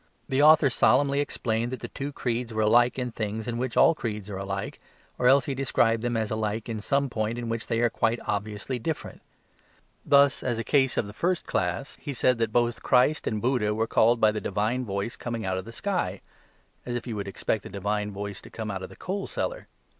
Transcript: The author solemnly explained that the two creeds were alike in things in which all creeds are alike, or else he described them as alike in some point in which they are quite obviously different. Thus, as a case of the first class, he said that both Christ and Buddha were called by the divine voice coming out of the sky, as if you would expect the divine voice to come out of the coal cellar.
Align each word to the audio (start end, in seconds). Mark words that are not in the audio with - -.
The 0.27 0.41
author 0.41 0.71
solemnly 0.71 1.19
explained 1.19 1.71
that 1.71 1.81
the 1.81 1.87
two 1.87 2.11
creeds 2.11 2.51
were 2.51 2.63
alike 2.63 2.97
in 2.97 3.11
things 3.11 3.47
in 3.47 3.59
which 3.59 3.77
all 3.77 3.93
creeds 3.93 4.31
are 4.31 4.37
alike, 4.39 4.79
or 5.19 5.27
else 5.27 5.45
he 5.45 5.53
described 5.53 6.01
them 6.01 6.17
as 6.17 6.31
alike 6.31 6.67
in 6.67 6.79
some 6.81 7.07
point 7.07 7.37
in 7.37 7.49
which 7.49 7.67
they 7.67 7.81
are 7.81 7.89
quite 7.91 8.19
obviously 8.25 8.79
different. 8.79 9.21
Thus, 10.03 10.41
as 10.41 10.57
a 10.57 10.63
case 10.63 10.97
of 10.97 11.05
the 11.05 11.13
first 11.13 11.45
class, 11.45 11.97
he 12.01 12.15
said 12.15 12.39
that 12.39 12.51
both 12.51 12.81
Christ 12.81 13.27
and 13.27 13.39
Buddha 13.43 13.75
were 13.75 13.85
called 13.85 14.19
by 14.19 14.31
the 14.31 14.41
divine 14.41 14.85
voice 14.85 15.15
coming 15.15 15.45
out 15.45 15.59
of 15.59 15.65
the 15.65 15.71
sky, 15.71 16.21
as 16.83 16.95
if 16.95 17.05
you 17.05 17.15
would 17.15 17.27
expect 17.27 17.61
the 17.61 17.69
divine 17.69 18.09
voice 18.09 18.41
to 18.41 18.49
come 18.49 18.71
out 18.71 18.81
of 18.81 18.89
the 18.89 18.95
coal 18.95 19.27
cellar. 19.27 19.67